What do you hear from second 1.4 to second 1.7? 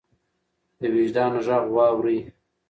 غږ